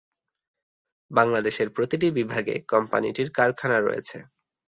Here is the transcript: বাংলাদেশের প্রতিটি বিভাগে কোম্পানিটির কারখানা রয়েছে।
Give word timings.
বাংলাদেশের 1.11 1.67
প্রতিটি 1.69 2.07
বিভাগে 2.11 2.55
কোম্পানিটির 2.67 3.29
কারখানা 3.31 3.77
রয়েছে। 3.79 4.17